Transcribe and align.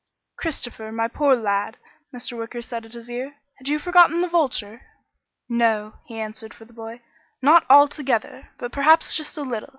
"Christopher, 0.35 0.91
my 0.91 1.07
poor 1.07 1.35
lad," 1.35 1.77
Mr. 2.11 2.35
Wicker 2.35 2.63
said 2.63 2.87
at 2.87 2.93
his 2.95 3.07
ear, 3.07 3.35
"had 3.59 3.67
you 3.67 3.77
forgotten 3.77 4.19
the 4.19 4.27
Vulture? 4.27 4.81
"No," 5.47 5.93
he 6.07 6.19
answered 6.19 6.55
for 6.55 6.65
the 6.65 6.73
boy, 6.73 7.01
"not 7.39 7.67
altogether, 7.69 8.49
but 8.57 8.71
perhaps 8.71 9.15
just 9.15 9.37
a 9.37 9.43
little. 9.43 9.69